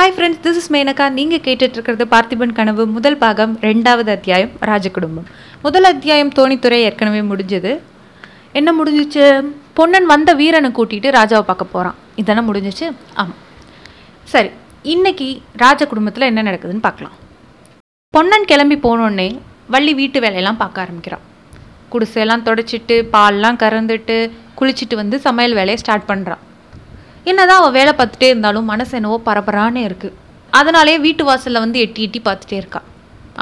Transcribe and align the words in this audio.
Hi 0.00 0.12
friends 0.16 0.42
this 0.42 0.58
is 0.58 0.70
Menaka 0.74 1.06
நீங்கள் 1.16 1.42
கேட்டுட்ருக்கிறது 1.46 2.04
பார்த்திபன் 2.12 2.52
கனவு 2.58 2.82
முதல் 2.96 3.16
பாகம் 3.22 3.54
ரெண்டாவது 3.64 4.10
அத்தியாயம் 4.14 4.52
ராஜகுடும்பம். 4.70 5.26
முதல் 5.64 5.86
அத்தியாயம் 5.90 6.30
தோணித்துறை 6.36 6.78
ஏற்கனவே 6.88 7.22
முடிஞ்சது. 7.30 7.72
என்ன 8.58 8.72
முடிஞ்சிச்சு? 8.78 9.24
பொன்னன் 9.78 10.06
வந்த 10.12 10.32
வீரனை 10.40 10.70
கூட்டிகிட்டு 10.78 11.10
ராஜாவை 11.18 11.44
பார்க்க 11.50 11.74
போகிறான் 11.74 11.96
இதெல்லாம் 12.22 12.48
முடிஞ்சிச்சு? 12.50 12.86
ஆமாம் 13.20 13.40
சரி 14.32 14.50
இன்னைக்கு 14.94 15.28
ராஜ 15.64 15.88
குடும்பத்தில் 15.92 16.28
என்ன 16.30 16.46
நடக்குதுன்னு 16.50 16.86
பார்க்கலாம். 16.88 17.16
பொன்னன் 18.14 18.48
கிளம்பி 18.52 18.78
போனோடனே 18.88 19.28
வள்ளி 19.76 19.94
வீட்டு 20.02 20.20
வேலையெல்லாம் 20.26 20.62
பார்க்க 20.64 20.84
ஆரம்பிக்கிறான். 20.86 21.24
குடிசையெல்லாம் 21.94 22.46
தொடச்சிட்டு 22.50 22.98
பால்லாம் 23.16 23.62
கறந்துட்டு 23.64 24.18
குளிச்சுட்டு 24.60 24.96
வந்து 25.02 25.18
சமையல் 25.26 25.58
வேலையை 25.60 25.80
ஸ்டார்ட் 25.84 26.10
பண்ணுறான் 26.12 26.44
என்னதான் 27.30 27.60
அவள் 27.60 27.76
வேலை 27.76 27.92
பார்த்துட்டே 27.98 28.28
இருந்தாலும் 28.32 28.68
மனசு 28.72 28.92
என்னவோ 28.98 29.16
பரபரானே 29.28 29.82
இருக்குது 29.88 30.16
அதனாலே 30.58 30.94
வீட்டு 31.04 31.22
வாசலில் 31.28 31.62
வந்து 31.64 31.78
எட்டி 31.84 32.02
எட்டி 32.06 32.20
பார்த்துட்டே 32.26 32.56
இருக்கா. 32.62 32.80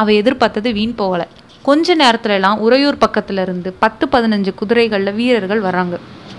அவள் 0.00 0.18
எதிர்பார்த்தது 0.20 0.68
வீண் 0.78 0.94
போகலை. 1.00 1.26
கொஞ்ச 1.66 1.96
நேரத்துலலாம் 2.02 2.62
உறையூர் 2.66 3.02
பக்கத்துல 3.04 3.44
இருந்து 3.46 3.68
பத்து 3.82 4.04
பதினஞ்சு 4.14 4.52
குதிரைகளில் 4.60 5.16
வீரர்கள் 5.20 5.62
வராங்க 5.68 5.96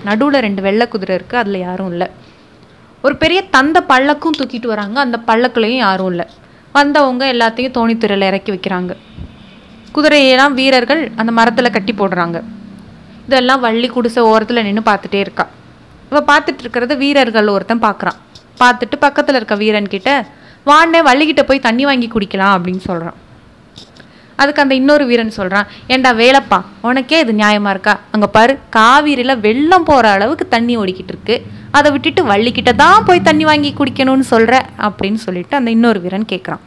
நடுவில் 0.07 0.43
ரெண்டு 0.45 0.61
வெள்ளை 0.65 0.85
குதிரை 0.93 1.13
இருக்குது 1.17 1.41
அதில் 1.41 1.59
யாரும் 1.67 1.91
இல்லை. 1.93 2.07
ஒரு 3.05 3.15
பெரிய 3.23 3.39
தந்த 3.55 3.77
பள்ளக்கும் 3.91 4.37
தூக்கிட்டு 4.39 4.67
வராங்க. 4.73 4.97
அந்த 5.05 5.17
பள்ளக்குலையும் 5.29 5.83
யாரும் 5.85 6.09
இல்லை. 6.13 6.25
வந்தவங்க 6.77 7.23
எல்லாத்தையும் 7.33 7.75
தோணித்துறையில் 7.77 8.29
இறக்கி 8.31 8.51
வைக்கிறாங்க. 8.55 8.93
குதிரையெல்லாம் 9.95 10.55
வீரர்கள் 10.59 11.03
அந்த 11.21 11.31
மரத்தில் 11.39 11.75
கட்டி 11.77 11.93
போடுறாங்க. 11.99 12.39
இதெல்லாம் 13.27 13.63
வள்ளி 13.67 13.87
குடிசை 13.95 14.23
ஓரத்தில் 14.31 14.65
நின்று 14.67 14.83
பார்த்துட்டே 14.89 15.21
இருக்கா. 15.25 15.45
இவ 16.11 16.19
பார்த்துட்டு 16.29 16.61
இருக்கிறத 16.63 16.95
வீரர்கள் 16.97 17.53
ஒருத்தன் 17.55 17.85
பார்க்குறான். 17.87 18.17
பார்த்துட்டு 18.61 18.95
பக்கத்தில் 18.99 19.35
இருக்க 19.35 19.55
வீரன் 19.55 19.93
கிட்ட 19.93 20.09
வாண்ணே 20.65 20.99
வள்ளிக்கிட்ட 21.07 21.43
போய் 21.43 21.65
தண்ணி 21.67 21.85
வாங்கி 21.85 22.07
குடிக்கலாம் 22.07 22.55
அப்படின்னு 22.57 22.83
சொல்கிறான் 22.89 23.17
அதுக்கு 24.39 24.61
அந்த 24.61 24.75
இன்னொரு 24.75 25.05
வீரன் 25.05 25.37
சொல்கிறான் 25.37 25.67
ஏண்டா 25.87 26.09
வேலைப்பா 26.13 26.57
உனக்கே 26.81 27.19
இது 27.19 27.33
நியாயமாக 27.33 27.69
இருக்கா? 27.69 27.93
அங்கே 28.11 28.27
பாரு 28.27 28.53
காவிரியில் 28.75 29.39
வெள்ளம் 29.45 29.83
போகிற 29.83 30.09
அளவுக்கு 30.09 30.47
தண்ணி 30.47 30.73
ஓடிக்கிட்டு 30.77 31.13
இருக்கு. 31.13 31.35
அதை 31.71 31.91
விட்டுட்டு 31.91 32.21
வள்ளிக்கிட்ட 32.25 32.71
தான் 32.75 33.03
போய் 33.03 33.21
தண்ணி 33.21 33.45
வாங்கி 33.45 33.73
குடிக்கணும்னு 33.79 34.25
சொல்கிற 34.33 34.55
அப்படின்னு 34.77 35.19
சொல்லிட்டு 35.25 35.55
அந்த 35.55 35.71
இன்னொரு 35.71 35.99
வீரன் 35.99 36.31
கேட்குறான் 36.33 36.63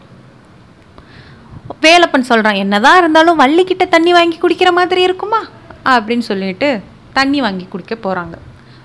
வேலப்பன் 1.83 2.29
சொல்கிறான் 2.31 2.55
என்னதான் 2.55 2.99
இருந்தாலும் 2.99 3.41
வள்ளிக்கிட்ட 3.41 3.85
தண்ணி 3.89 4.13
வாங்கி 4.13 4.39
குடிக்கிற 4.43 4.73
மாதிரி 4.73 5.03
இருக்குமா? 5.03 5.41
அப்படின்னு 5.85 6.25
சொல்லிட்டு 6.31 6.69
தண்ணி 7.13 7.41
வாங்கி 7.41 7.65
குடிக்க 7.65 7.95
போகிறாங்க 8.07 8.37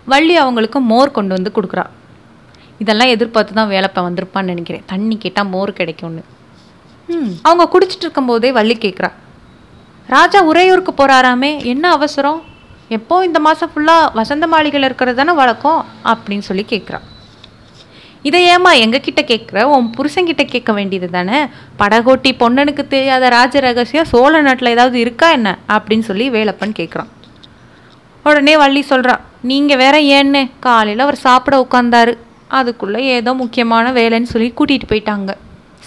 வள்ளி 0.06 0.36
அவங்களுக்கு 0.36 0.80
மோர் 0.80 1.12
கொண்டு 1.12 1.34
வந்து 1.34 1.52
கொடுக்குறா. 1.56 1.86
இதெல்லாம் 2.80 3.08
எதிர்பார்த்து 3.08 3.54
தான் 3.54 3.70
வேலப்பன் 3.70 4.08
வந்திருப்பான்னு 4.08 4.44
நினைக்கிறேன். 4.44 4.84
தண்ணி 4.86 5.18
கேட்டால் 5.18 5.48
மோர் 5.48 5.74
கிடைக்கும்னு. 5.74 6.24
ம். 7.10 7.32
அவங்க 7.42 7.78
குடிச்சிட்டு 7.78 8.06
இருக்கும்போதே 8.06 8.52
வள்ளி 8.52 8.76
கேட்குறா 8.76 9.12
ராஜா 10.08 10.42
உறையூருக்கு 10.42 10.94
போகிறாராமே 10.98 11.66
என்ன 11.66 11.92
அவசரம்? 11.92 12.44
எப்போ 12.88 13.26
இந்த 13.26 13.40
மாதம் 13.40 13.70
ஃபுல்லாக 13.76 14.14
வசந்த 14.14 14.48
மாளிகையில் 14.48 14.88
இருக்கிறது 14.88 15.18
தானே 15.18 15.32
வழக்கம்? 15.32 15.86
அப்படின்னு 16.04 16.40
சொல்லி 16.40 16.66
கேட்குறா 16.70 17.00
இதை 18.24 18.58
ஏமா 18.58 18.72
எங்ககிட்ட 18.84 19.22
கேட்குற 19.22 19.64
உன் 19.64 19.94
புருஷன்கிட்ட 19.98 20.44
கேட்க 20.46 20.74
வேண்டியது 20.74 21.10
தானே? 21.10 21.46
படகோட்டி 21.80 22.32
பொன்னனுக்கு 22.40 22.88
தெரியாத 22.88 23.30
ராஜ 23.30 23.60
ரகசியம் 23.60 24.06
சோழ 24.06 24.42
நாட்டில் 24.42 24.68
ஏதாவது 24.68 25.00
இருக்கா 25.00 25.32
என்ன? 25.32 25.58
அப்படின்னு 25.68 26.00
சொல்லி 26.00 26.30
வேலப்பன் 26.30 26.78
கேட்குறான் 26.80 27.12
உடனே 28.24 28.58
வள்ளி 28.58 28.86
சொல்கிறா 28.90 29.16
நீங்கள் 29.50 29.80
வேற 29.84 29.96
ஏன்னு? 30.18 30.42
காலையில் 30.60 31.04
அவர் 31.06 31.24
சாப்பிட 31.26 31.56
உட்காந்தாரு 31.64 32.14
அதுக்குள்ளே 32.58 33.02
ஏதோ 33.16 33.32
முக்கியமான 33.34 33.92
வேலைன்னு 33.92 34.32
சொல்லி 34.34 34.50
கூட்டிகிட்டு 34.58 34.88
போயிட்டாங்க. 34.92 35.32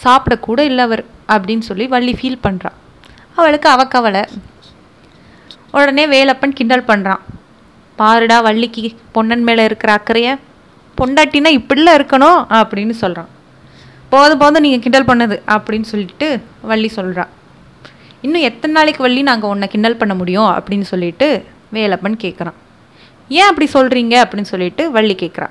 சாப்பிடக்கூட 0.05 0.61
இல்லை 0.71 0.83
அவர் 0.85 1.03
அப்படின்னு 1.35 1.65
சொல்லி 1.69 1.87
வள்ளி 1.95 2.13
ஃபீல் 2.19 2.45
பண்ணுறா 2.47 2.71
அவளுக்கு 3.37 3.69
அவ 3.69 3.83
கவலை 3.85 4.23
உடனே 5.73 6.05
வேலப்பன் 6.07 6.57
கிண்டல் 6.59 6.89
பண்ணுறான் 6.91 7.23
பாருடா 7.99 8.39
வள்ளிக்கு 8.47 8.85
பொன்னன் 9.13 9.45
மேலே 9.49 9.65
இருக்கிற 9.65 9.93
அக்கறையை. 9.99 10.33
பொண்டாட்டினா 10.99 11.51
இப்படிலாம் 11.59 11.99
இருக்கணும் 11.99 12.41
அப்படின்னு 12.61 12.95
சொல்கிறான் 13.03 13.33
போதும் 14.13 14.41
போதும் 14.43 14.65
நீங்கள் 14.67 14.85
கிண்டல் 14.85 15.11
பண்ணது 15.11 15.37
அப்படின்னு 15.55 15.89
சொல்லிட்டு 15.93 16.29
வள்ளி 16.71 16.91
சொல்கிறா 16.97 17.25
இன்னும் 18.27 18.47
எத்தனை 18.51 18.73
நாளைக்கு 18.75 19.03
வள்ளி 19.03 19.21
நாங்கள் 19.23 19.51
உன்னை 19.51 19.67
கிண்டல் 19.69 20.01
பண்ண 20.01 20.15
முடியும்? 20.15 20.49
அப்படின்னு 20.57 20.87
சொல்லிட்டு 20.93 21.29
வேலப்பன் 21.77 22.23
கேட்குறான் 22.25 22.59
ஏன் 23.29 23.47
அப்படி 23.47 23.71
சொல்கிறீங்க 23.73 24.15
அப்படின்னு 24.23 24.41
சொல்லிட்டு 24.41 24.91
வள்ளி 24.91 25.15
கேட்குறான் 25.15 25.51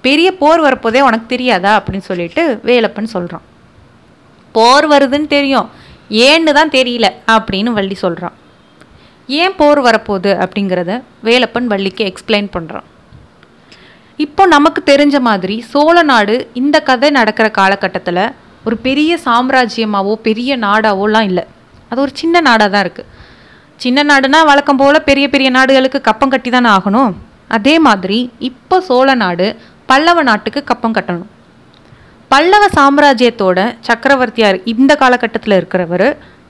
பெரிய 0.00 0.36
போர் 0.36 0.60
வரப்போதே 0.60 1.00
உனக்கு 1.00 1.26
தெரியாதா 1.26 1.80
அப்படின்னு 1.80 1.98
சொல்லிட்டு 1.98 2.60
வேலப்பன் 2.64 3.14
சொல்கிறான் 3.16 3.42
போர் 4.52 4.88
வருதுன்னு 4.88 5.26
தெரியும். 5.26 5.70
ஏன்னு 6.10 6.52
தான் 6.52 6.70
தெரியல 6.70 7.12
அப்படின்னு 7.26 7.70
வள்ளி 7.72 7.94
சொல்கிறான் 7.94 8.32
ஏன் 9.26 9.54
போர் 9.56 9.80
வரப்போகுது 9.80 10.46
அப்படிங்கிறத 10.46 11.02
வேலப்பன் 11.24 11.66
வள்ளிக்கு 11.66 12.04
எக்ஸ்பிளைன் 12.04 12.48
பண்ணுறான் 12.52 12.84
இப்போ 14.16 14.46
நமக்கு 14.46 14.96
தெரிஞ்ச 14.96 15.20
மாதிரி 15.20 15.60
சோழ 15.60 16.02
நாடு 16.02 16.50
இந்த 16.54 16.80
கதை 16.80 17.10
நடக்கிற 17.10 17.48
காலகட்டத்தில் 17.48 18.32
ஒரு 18.64 18.76
பெரிய 18.76 19.18
சாம்ராஜ்யமாவோ 19.24 20.14
பெரிய 20.14 20.58
நாடாவோலாம் 20.58 21.24
இல்லை. 21.24 21.44
அது 21.88 22.00
ஒரு 22.00 22.10
சின்ன 22.14 22.40
நாடாக 22.40 22.70
தான் 22.70 22.84
இருக்குது 22.84 23.06
சின்ன 23.82 24.00
நாடுனா 24.08 24.38
வழக்கம் 24.48 24.78
போல் 24.78 24.96
பெரிய 25.08 25.24
பெரிய 25.32 25.48
நாடுகளுக்கு 25.56 25.98
கப்பம் 26.06 26.30
கட்டி 26.32 26.50
தானே 26.54 26.68
ஆகணும். 26.76 27.12
அதே 27.56 27.74
மாதிரி 27.86 28.18
இப்போ 28.48 28.76
சோழ 28.86 29.08
நாடு 29.20 29.46
பல்லவ 29.90 30.22
நாட்டுக்கு 30.28 30.60
கப்பம் 30.70 30.96
கட்டணும். 30.96 31.28
பல்லவ 32.32 32.64
சாம்ராஜ்யத்தோட 32.78 33.58
சக்கரவர்த்தியார் 33.88 34.58
இந்த 34.72 34.92
காலகட்டத்தில் 35.02 35.56
இருக்கிறவர் 35.58 36.06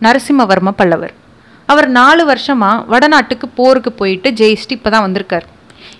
நரசிம்மவர்ம 0.07 0.73
பல்லவர். 0.81 1.15
அவர் 1.69 1.89
நாலு 1.99 2.25
வருஷமாக 2.31 2.83
வடநாட்டுக்கு 2.95 3.49
போருக்கு 3.61 3.93
போயிட்டு 4.01 4.31
ஜெயிச்சுட்டு 4.41 4.77
இப்போ 4.79 4.91
தான் 4.97 5.07
வந்திருக்கார். 5.07 5.47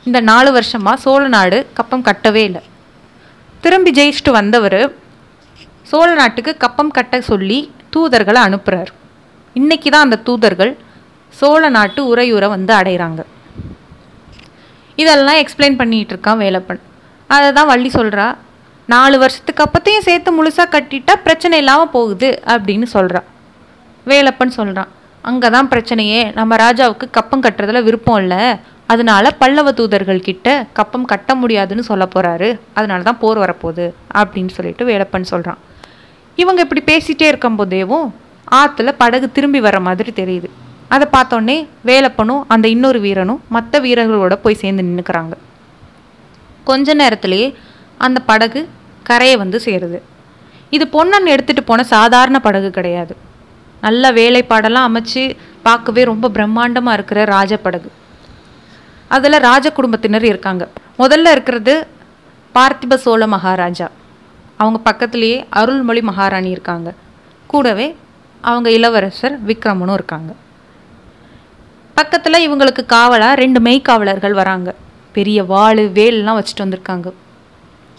இந்த 0.09 0.19
நாலு 0.31 0.51
வருஷமாக 0.59 0.97
சோழ 1.05 1.23
நாடு 1.37 1.61
கப்பம் 1.79 2.09
கட்டவே 2.11 2.45
இல்லை. 2.49 2.65
திரும்பி 3.65 3.91
ஜெயிச்சுட்டு 4.01 4.39
வந்தவர் 4.41 4.81
சோழ 5.93 6.09
நாட்டுக்கு 6.23 6.53
கப்பம் 6.65 6.97
கட்ட 6.97 7.17
சொல்லி 7.31 7.61
தூதர்களை 7.95 8.41
அனுப்புகிறார் 8.49 8.93
இன்னைக்கு 9.57 9.89
தான் 9.93 10.07
அந்த 10.07 10.17
தூதர்கள் 10.27 10.73
சோழ 11.39 11.63
நாட்டு 11.77 12.01
உறையூரை 12.13 12.49
வந்து 12.57 12.73
அடைகிறாங்க 12.81 13.23
இதெல்லாம் 15.03 15.41
எக்ஸ்பிளைன் 15.43 15.81
பண்ணிகிட்டு 15.81 16.13
இருக்கான் 16.15 16.41
வேலப்பன். 16.43 16.81
அதை 17.31 17.49
தான் 17.59 17.71
வள்ளி 17.73 17.91
சொல்கிறா 17.97 18.27
நாலு 18.89 19.17
வருஷத்துக்கு 19.23 19.63
அப்பத்தையும் 19.67 20.07
சேர்த்து 20.07 20.31
முழுசாக 20.37 20.73
கட்டிட்டா 20.75 21.15
பிரச்சனை 21.27 21.57
இல்லாமல் 21.63 21.93
போகுது 21.97 22.29
அப்படின்னு 22.55 22.87
சொல்கிறா 22.95 23.21
வேலப்பன் 24.07 24.57
சொல்கிறான் 24.59 24.91
அங்கே 25.29 25.49
தான் 25.55 25.69
பிரச்சனையே. 25.73 26.21
நம்ம 26.39 26.57
ராஜாவுக்கு 26.65 27.07
கப்பம் 27.17 27.45
கட்டுறதுல 27.47 27.81
விருப்பம் 27.89 28.21
இல்லை. 28.23 28.43
அதனால 28.93 29.31
பல்லவ 29.41 29.73
தூதர்கள் 29.79 30.27
கிட்ட 30.29 30.49
கப்பம் 30.79 31.09
கட்ட 31.11 31.31
முடியாதுன்னு 31.41 31.85
சொல்ல 31.89 32.05
போகிறாரு 32.15 32.49
அதனால 32.79 33.03
தான் 33.09 33.19
போர் 33.23 33.43
வரப்போகுது. 33.45 33.87
அப்படின்னு 34.21 34.55
சொல்லிட்டு 34.59 34.85
வேலப்பன் 34.91 35.31
சொல்கிறான் 35.33 35.61
இவங்க 36.43 36.61
இப்படி 36.67 36.83
பேசிகிட்டே 36.91 37.27
இருக்கும்போதேவும் 37.33 38.09
ஆற்றுல 38.61 38.93
படகு 39.03 39.29
திரும்பி 39.37 39.61
வர 39.67 39.79
மாதிரி 39.89 40.13
தெரியுது. 40.21 40.51
அதை 40.89 41.07
பார்த்தோன்னே 41.13 41.57
வேலப்பனும் 41.87 42.45
அந்த 42.49 42.69
இன்னொரு 42.69 43.01
வீரனும் 43.01 43.43
மற்ற 43.49 43.81
வீரர்களோட 43.81 44.35
போய் 44.35 44.61
சேர்ந்து 44.63 44.83
நின்றுக்கிறாங்க 44.83 45.35
கொஞ்ச 46.65 46.95
நேரத்திலேயே 46.95 47.57
அந்த 47.99 48.21
படகு 48.21 48.69
கரையை 49.03 49.37
வந்து 49.37 49.59
சேருது. 49.65 49.99
இது 50.71 50.89
பொன்னன் 50.89 51.29
எடுத்துகிட்டு 51.35 51.61
போன 51.65 51.85
சாதாரண 51.85 52.41
படகு 52.41 52.71
கிடையாது. 52.71 53.17
நல்ல 53.81 54.13
வேலைப்பாடெல்லாம் 54.13 54.89
அமைச்சு 54.89 55.37
பார்க்கவே 55.63 56.05
ரொம்ப 56.05 56.29
பிரம்மாண்டமாக 56.29 56.93
இருக்கிற 56.93 57.25
ராஜ 57.25 57.57
படகு. 57.57 57.93
அதில் 59.09 59.45
ராஜ 59.49 59.73
குடும்பத்தினர் 59.73 60.25
இருக்காங்க. 60.25 60.69
முதல்ல 60.99 61.31
இருக்கிறது 61.31 61.87
பார்த்திப 62.55 62.95
சோழ 62.95 63.27
மகாராஜா. 63.27 63.89
அவங்க 64.57 64.79
பக்கத்துலேயே 64.91 65.45
அருள்மொழி 65.61 66.01
மகாராணி 66.01 66.51
இருக்காங்க. 66.51 66.95
கூடவே 67.47 67.97
அவங்க 68.41 68.71
இளவரசர் 68.71 69.37
விக்ரமனும் 69.47 69.93
இருக்காங்க. 69.93 70.31
பக்கத்தில் 71.99 72.45
இவங்களுக்கு 72.47 72.83
காவலாக 72.95 73.39
ரெண்டு 73.43 73.61
மெய்க்காவலர்கள் 73.67 74.35
வராங்க. 74.41 74.71
பெரிய 75.17 75.39
வாள் 75.53 75.81
வேல்லாம் 75.99 76.37
வச்சுட்டு 76.39 76.65
வந்திருக்காங்க. 76.65 77.09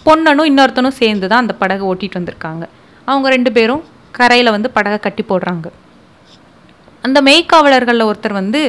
பொன்னனும் 0.05 0.49
இன்னொருத்தனும் 0.51 0.99
சேர்ந்து 0.99 1.25
தான் 1.31 1.43
அந்த 1.43 1.55
படகை 1.61 1.83
ஓட்டிகிட்டு 1.91 2.19
வந்திருக்காங்க. 2.19 2.63
அவங்க 3.07 3.27
ரெண்டு 3.35 3.51
பேரும் 3.57 3.81
கரையில் 4.17 4.53
வந்து 4.55 4.69
படகை 4.77 4.99
கட்டி 5.07 5.23
போடுறாங்க. 5.31 5.67
அந்த 7.03 7.17
மெய்க்காவலர்களில் 7.29 8.07
ஒருத்தர் 8.09 8.39
வந்து 8.41 8.61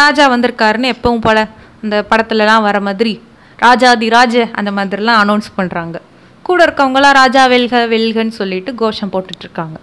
ராஜா 0.00 0.24
வந்திருக்காருன்னு 0.34 0.92
எப்பவும் 0.94 1.24
போல 1.26 1.38
இந்த 1.84 1.96
படத்துலலாம் 2.10 2.66
வர 2.68 2.78
மாதிரி 2.86 3.12
ராஜாதி 3.58 4.06
ராஜ 4.18 4.34
அந்த 4.60 4.70
மாதிரிலாம் 4.76 5.20
அனௌன்ஸ் 5.24 5.50
பண்ணுறாங்க 5.58 5.96
கூட 6.46 6.58
இருக்கவங்களாம் 6.66 7.16
ராஜா 7.22 7.42
வெல்க 7.52 7.84
வெல்கன்னு 7.92 8.34
சொல்லிட்டு 8.40 8.70
கோஷம் 8.80 9.12
போட்டுட்ருக்காங்க 9.14 9.76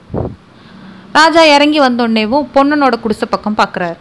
ராஜா 1.20 1.44
இறங்கி 1.56 1.80
வந்தோடனேவும் 1.88 2.48
பொன்னனோட 2.56 2.96
குடிசை 3.04 3.28
பக்கம் 3.30 3.60
பார்க்குறாரு 3.62 3.98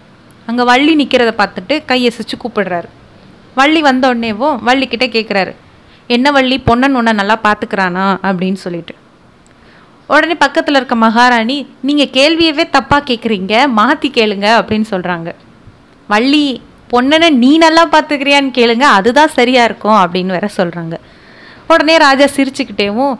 அங்கே 0.48 0.64
வள்ளி 0.64 0.92
நிற்கிறத 0.94 1.32
பார்த்துட்டு 1.38 1.84
கையை 1.84 2.10
சிச்சு 2.10 2.36
கூப்பிடுறாரு. 2.36 2.88
வள்ளி 3.56 3.80
வந்தோடனேவும் 3.82 4.56
வள்ளிக்கிட்ட 4.68 5.06
கேட்குறாரு 5.16 5.52
என்ன 6.10 6.30
வள்ளி? 6.30 6.56
பொன்னன் 6.58 6.94
உன்னை 6.94 7.12
நல்லா 7.12 7.36
பார்த்துக்கிறானா? 7.46 8.04
அப்படின்னு 8.22 8.58
சொல்லிட்டு. 8.64 8.94
உடனே 10.10 10.34
பக்கத்தில் 10.34 10.74
இருக்க 10.74 10.96
மகாராணி 10.96 11.56
நீங்கள் 11.80 12.12
கேள்வியவே 12.16 12.64
தப்பாக 12.70 13.02
கேட்குறீங்க 13.08 13.54
மாற்றி 13.68 14.08
கேளுங்க 14.10 14.46
அப்படின்னு 14.58 14.86
சொல்கிறாங்க 14.90 15.30
வள்ளி 16.08 16.44
பொண்ணனை 16.92 17.28
நீ 17.42 17.50
நல்லா 17.58 17.84
பார்த்துக்கிறியான்னு 17.94 18.52
கேளுங்க 18.58 18.84
அதுதான் 18.98 19.32
சரியாக 19.38 19.64
இருக்கும் 19.64 19.98
அப்படின்னு 20.02 20.36
வேற 20.36 20.48
சொல்கிறாங்க 20.56 20.96
உடனே 21.68 21.96
ராஜா 21.96 22.26
சிரிச்சுக்கிட்டேவும் 22.36 23.14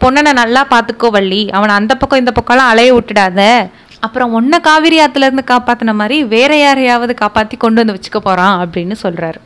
பொண்ணனை 0.00 0.32
நல்லா 0.32 0.62
பார்த்துக்கோ 0.70 1.08
வள்ளி 1.10 1.50
அவனை 1.50 1.74
அந்த 1.74 1.94
பக்கம் 1.94 2.18
இந்த 2.18 2.32
பக்கம்லாம் 2.38 2.72
அலைய 2.72 2.94
விட்டுடாத 2.94 3.40
அப்புறம் 4.04 4.32
ஒன்றை 4.38 4.58
காவிரி 4.66 4.96
ஆற்றுலேருந்து 5.04 5.44
காப்பாற்றின 5.50 5.92
மாதிரி 6.00 6.16
வேற 6.34 6.52
யாரையாவது 6.60 7.12
காப்பாற்றி 7.22 7.56
கொண்டு 7.64 7.80
வந்து 7.80 7.94
வச்சுக்க 7.96 8.18
போகிறான் 8.28 8.56
அப்படின்னு 8.62 8.94
சொல்கிறாரு 9.04 9.40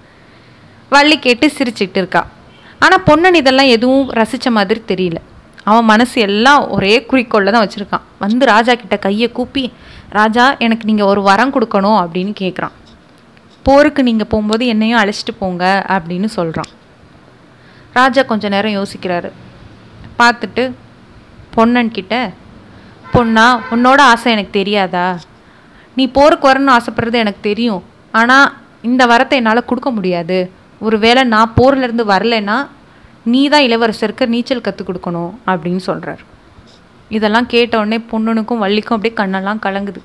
வள்ளி 0.94 1.16
கேட்டு 1.26 1.46
சிரிச்சிட்டு 1.56 1.98
இருக்கா. 2.02 2.22
ஆனால் 2.84 3.02
பொன்னன் 3.08 3.38
இதெல்லாம் 3.40 3.70
எதுவும் 3.76 4.08
ரசித்த 4.18 4.50
மாதிரி 4.56 4.80
தெரியல. 4.90 5.18
அவன் 5.70 5.86
மனசு 5.90 6.16
எல்லாம் 6.28 6.62
ஒரே 6.74 6.94
குறிக்கோளில் 7.10 7.54
தான் 7.54 7.64
வச்சுருக்கான். 7.64 8.04
வந்து 8.24 8.44
ராஜா 8.52 8.72
கிட்ட 8.80 8.96
கையை 9.06 9.28
கூப்பி 9.38 9.64
ராஜா 10.18 10.44
எனக்கு 10.64 10.88
நீங்கள் 10.90 11.10
ஒரு 11.12 11.22
வரம் 11.28 11.54
கொடுக்கணும் 11.54 11.98
அப்படின்னு 12.02 12.32
கேட்குறான் 12.42 12.74
போருக்கு 13.66 14.00
நீங்கள் 14.08 14.30
போகும்போது 14.32 14.64
என்னையும் 14.72 15.00
அழைச்சிட்டு 15.02 15.34
போங்க 15.38 15.64
அப்படின்னு 15.96 16.28
சொல்கிறான் 16.38 16.70
ராஜா 17.98 18.22
கொஞ்சம் 18.30 18.52
நேரம் 18.54 18.76
யோசிக்கிறாரு. 18.78 19.30
பார்த்துட்டு 20.20 20.64
பொன்னன் 21.54 21.94
கிட்ட 21.96 22.14
பொண்ணா 23.14 23.46
உன்னோட 23.74 24.00
ஆசை 24.12 24.32
எனக்கு 24.32 24.52
தெரியாதா? 24.60 25.06
நீ 25.96 26.04
போருக்கு 26.16 26.48
வரணும்னு 26.48 26.76
ஆசைப்படுறது 26.76 27.18
எனக்கு 27.24 27.40
தெரியும். 27.40 27.82
ஆனால் 28.20 28.48
இந்த 28.88 29.02
வரத்தை 29.12 29.36
என்னால் 29.40 29.68
கொடுக்க 29.70 29.90
முடியாது. 29.90 30.38
ஒருவேளை 30.86 31.22
நான் 31.34 31.54
போர்லேருந்து 31.58 32.04
வரலைன்னா 32.14 32.56
நீ 33.32 33.48
தான் 33.52 33.66
இளவரசருக்கு 33.68 34.24
நீச்சல் 34.32 34.64
கற்றுக் 34.66 34.88
கொடுக்கணும் 34.88 35.32
அப்படின்னு 35.50 35.82
சொல்கிறார் 35.88 36.22
இதெல்லாம் 37.16 37.46
கேட்ட 37.52 37.74
உடனே 37.78 37.98
பொண்ணுனுக்கும் 38.10 38.62
வள்ளிக்கும் 38.64 38.96
அப்படியே 38.96 39.16
கண்ணெல்லாம் 39.20 39.62
கலங்குது. 39.66 40.00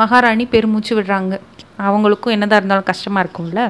மகாராணி 0.00 0.44
பெருமூச்சு 0.54 0.92
விடுறாங்க. 0.98 1.34
அவங்களுக்கும் 1.86 2.34
என்னதான் 2.34 2.60
இருந்தாலும் 2.60 2.88
கஷ்டமாக 2.90 3.24
இருக்கும்ல? 3.24 3.62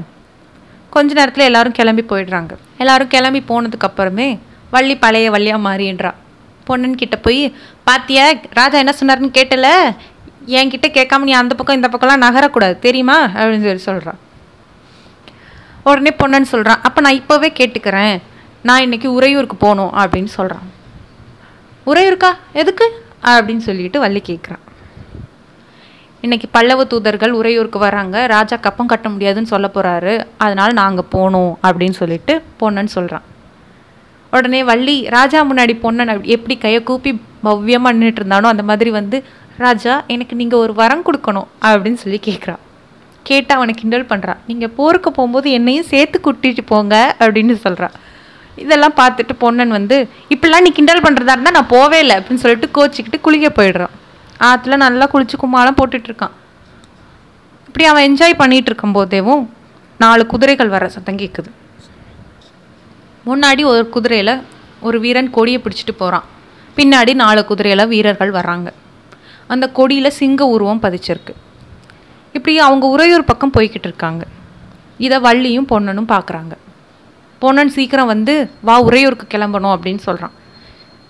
கொஞ்ச 0.95 1.11
நேரத்தில் 1.19 1.49
எல்லாரும் 1.51 1.77
கிளம்பி 1.79 2.05
போயிடுறாங்க. 2.13 2.53
எல்லாரும் 2.83 3.13
கிளம்பி 3.15 3.43
போனதுக்கப்புறமே 3.51 4.29
வள்ளி 4.75 4.97
பழைய 5.05 5.31
வள்ளியாக 5.31 5.67
மாறின்றா 5.69 6.13
பொன்னன் 6.65 6.99
போய் 7.21 7.55
பாத்தியா 7.85 8.25
ராஜா 8.51 8.79
என்ன 8.79 8.95
சொன்னார்னு 9.01 9.31
கேட்டல? 9.39 9.69
என்கிட்ட 10.47 10.87
கேட்காம 10.89 11.19
நீ 11.19 11.33
அந்த 11.33 11.55
பக்கம் 11.55 11.77
இந்த 11.77 11.89
பக்கம்லாம் 11.89 12.25
நகரக்கூடாது 12.27 12.79
தெரியுமா? 12.79 13.19
அப்படின்னு 13.25 13.67
சொல்லி 13.69 13.79
சொல்கிறான் 13.79 14.19
உடனே 15.85 16.11
பொண்ணுன்னு 16.19 16.51
சொல்கிறான் 16.55 16.83
அப்போ 16.83 17.01
நான் 17.01 17.21
இப்போவே 17.21 17.49
கேட்டுக்கிறேன். 17.61 18.23
நான் 18.63 18.81
இன்னைக்கு 18.81 19.13
உறையூருக்கு 19.13 19.57
போகணும் 19.57 19.93
அப்படின்னு 19.93 20.33
சொல்கிறான் 20.39 20.69
உறையூருக்கா? 21.87 22.31
எதுக்கு? 22.53 22.87
அப்படின்னு 23.25 23.65
சொல்லிட்டு 23.69 23.99
வள்ளி 23.99 24.23
கேட்குறான் 24.27 24.63
இன்றைக்கி 26.23 26.45
பல்லவ 26.51 26.85
தூதர்கள் 26.85 27.31
உறையூருக்கு 27.31 27.79
வராங்க. 27.79 28.27
ராஜா 28.27 28.57
கப்பம் 28.57 28.87
கட்ட 28.87 29.09
முடியாதுன்னு 29.09 29.49
சொல்ல 29.49 29.71
போகிறாரு 29.75 30.27
அதனால் 30.39 30.73
நாங்கள் 30.73 31.11
போகணும் 31.11 31.59
அப்படின்னு 31.63 31.91
சொல்லிட்டு 31.91 32.43
பொண்ணுன்னு 32.61 32.93
சொல்கிறான் 32.97 33.23
உடனே 34.33 34.65
வள்ளி 34.65 35.09
ராஜா 35.09 35.45
முன்னாடி 35.45 35.75
பொண்ணை 35.83 36.03
அப்படி- 36.07 36.25
எப்படி 36.27 36.59
கையை 36.59 36.83
கூப்பி 36.83 37.11
பவ்யமாக 37.45 37.95
நின்றுட்டு 37.95 38.15
இருந்தானோ 38.15 38.49
அந்த 38.49 38.63
மாதிரி 38.63 38.91
வந்து 38.91 39.17
ராஜா 39.57 40.03
எனக்கு 40.07 40.37
நீங்கள் 40.37 40.59
ஒரு 40.59 40.75
வரம் 40.75 41.05
கொடுக்கணும் 41.05 41.49
அப்படின்னு 41.63 41.95
சொல்லி 41.95 42.21
கேட்குறா 42.25 42.55
கேட்டு 43.27 43.55
அவனை 43.55 43.75
கிண்டல் 43.75 44.03
பண்ணுறான் 44.03 44.37
நீங்கள் 44.47 44.69
போருக்கு 44.71 45.13
போகும்போது 45.13 45.51
என்னையும் 45.51 45.85
சேர்த்து 45.85 46.21
கூட்டிகிட்டு 46.25 46.61
போங்க 46.65 47.15
அப்படின்னு 47.21 47.53
சொல்கிறான் 47.57 47.95
இதெல்லாம் 48.57 48.95
பார்த்துட்டு 48.97 49.33
பொன்னன் 49.39 49.69
வந்து 49.69 49.97
இப்படிலாம் 50.31 50.61
நீ 50.61 50.71
கிண்டல் 50.73 51.01
பண்ணுறதா 51.01 51.31
இருந்தால் 51.31 51.53
நான் 51.53 51.71
போவே 51.71 51.99
இல்லை 51.99 52.17
அப்படின்னு 52.17 52.35
சொல்லிட்டு 52.35 52.69
கோச்சிக்கிட்டு 52.75 53.21
குளிக்க 53.21 53.49
போயிடுறான். 53.49 53.95
ஆற்றுல 54.41 54.77
நல்லா 54.77 55.09
குளிச்சு 55.13 55.37
கும்மாலாம் 55.43 55.79
போட்டுட்ருக்கான் 55.81 56.35
இப்படி 57.69 57.85
அவன் 57.85 58.05
என்ஜாய் 58.09 58.35
பண்ணிட்டு 58.35 58.71
இருக்கும்போதேவும் 58.73 59.43
நாலு 60.01 60.27
குதிரைகள் 60.27 60.69
வர 60.69 60.89
சத்தம் 60.89 61.19
கேட்குது 61.19 61.51
முன்னாடி 63.27 63.65
ஒரு 63.65 63.89
குதிரையில் 63.89 64.43
ஒரு 64.81 65.01
வீரன் 65.01 65.31
கொடியை 65.31 65.61
பிடிச்சிட்டு 65.65 65.95
போகிறான் 65.97 66.25
பின்னாடி 66.77 67.15
நாலு 67.15 67.45
குதிரையில் 67.45 67.87
வீரர்கள் 67.87 68.31
வர்றாங்க. 68.31 68.69
அந்த 69.47 69.69
கொடியில் 69.69 70.17
சிங்க 70.21 70.47
உருவம் 70.47 70.83
பதிச்சிருக்கு. 70.83 71.35
இப்படி 72.33 72.59
அவங்க 72.59 72.87
உறையூர் 72.87 73.25
பக்கம் 73.25 73.53
போய்கிட்டு 73.57 73.89
இருக்காங்க. 73.91 74.27
இதை 74.99 75.19
வள்ளியும் 75.19 75.69
பொன்னனும் 75.73 76.09
பார்க்குறாங்க 76.09 76.55
பொன்னன் 77.39 77.69
சீக்கிரம் 77.69 78.07
வந்து 78.07 78.51
வா 78.61 78.81
உறையூருக்கு 78.81 79.27
கிளம்பணும் 79.35 79.75
அப்படின்னு 79.75 80.03
சொல்கிறான் 80.09 80.35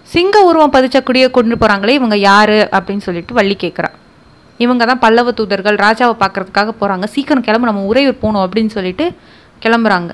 சிங்க 0.09 0.45
உருவம் 0.45 0.73
பதிச்ச 0.73 1.03
குடியை 1.03 1.31
கொண்டு 1.31 1.57
போகிறாங்களே 1.57 1.89
இவங்க 1.89 2.17
யார்? 2.17 2.51
அப்படின்னு 2.51 3.05
சொல்லிட்டு 3.07 3.35
வள்ளி 3.35 3.57
கேட்குறா 3.61 3.91
இவங்க 4.59 4.85
தான் 4.85 4.99
பல்லவ 4.99 5.33
தூதர்கள் 5.33 5.77
ராஜாவை 5.77 6.15
பார்க்கறதுக்காக 6.23 6.73
போகிறாங்க 6.81 7.05
சீக்கிரம் 7.05 7.43
கிளம்ப 7.43 7.67
நம்ம 7.67 7.83
உறையூர் 7.83 8.19
போகணும் 8.19 8.43
அப்படின்னு 8.47 8.67
சொல்லிட்டு 8.67 9.17
கிளம்புறாங்க. 9.63 10.11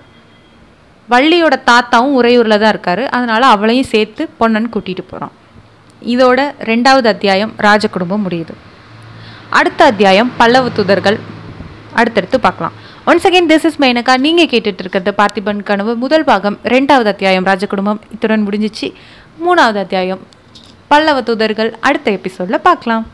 வள்ளியோட 1.13 1.55
தாத்தாவும் 1.71 2.17
உறையூரில் 2.21 2.61
தான் 2.63 2.73
இருக்காரு. 2.75 3.05
அதனால 3.17 3.43
அவளையும் 3.55 3.91
சேர்த்து 3.93 4.23
பொன்னன் 4.39 4.73
கூட்டிகிட்டு 4.75 5.05
போகிறான் 5.11 5.35
இதோட 6.13 6.41
ரெண்டாவது 6.71 7.09
அத்தியாயம் 7.13 7.53
ராஜ 7.67 7.89
குடும்பம் 7.89 8.25
முடியுது. 8.27 8.55
அடுத்த 9.59 9.81
அத்தியாயம் 9.91 10.31
பல்லவ 10.41 10.69
தூதர்கள். 10.79 11.19
அடுத்தடுத்து 12.01 12.39
பார்க்கலாம். 12.47 12.75
Once 13.07 13.27
again 13.29 13.49
this 13.53 13.67
is 13.69 13.79
Menaka 13.83 14.15
நீங்கள் 14.25 14.51
கேட்டுட்டு 14.53 14.83
இருக்கிறது 14.85 15.13
பார்த்திபன் 15.21 15.63
கனவு. 15.69 15.93
முதல் 16.03 16.27
பாகம் 16.31 16.59
ரெண்டாவது 16.75 17.11
அத்தியாயம் 17.13 17.47
ராஜ 17.51 17.67
குடும்பம் 17.67 18.01
இத்துடன் 18.15 18.45
முடிஞ்சிச்சு. 18.49 18.89
மூணாவது 19.45 19.81
அத்தியாயம் 19.85 20.21
பல்லவ 20.91 21.21
தூதர்கள். 21.29 21.71
அடுத்த 21.89 22.11
எபிசோடில் 22.19 22.67
பார்க்கலாம். 22.69 23.07